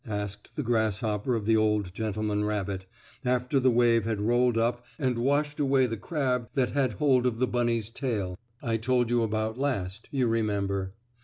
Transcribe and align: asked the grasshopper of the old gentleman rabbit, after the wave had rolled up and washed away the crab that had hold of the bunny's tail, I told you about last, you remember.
asked 0.07 0.55
the 0.55 0.63
grasshopper 0.63 1.35
of 1.35 1.45
the 1.45 1.55
old 1.55 1.93
gentleman 1.93 2.43
rabbit, 2.43 2.87
after 3.23 3.59
the 3.59 3.69
wave 3.69 4.03
had 4.03 4.19
rolled 4.19 4.57
up 4.57 4.83
and 4.97 5.15
washed 5.15 5.59
away 5.59 5.85
the 5.85 5.95
crab 5.95 6.49
that 6.55 6.71
had 6.71 6.93
hold 6.93 7.27
of 7.27 7.37
the 7.37 7.45
bunny's 7.45 7.91
tail, 7.91 8.35
I 8.63 8.77
told 8.77 9.11
you 9.11 9.21
about 9.21 9.59
last, 9.59 10.07
you 10.11 10.27
remember. 10.27 10.95